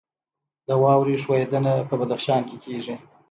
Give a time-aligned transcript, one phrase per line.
[0.67, 2.95] د واورې ښویدنه په بدخشان کې کیږي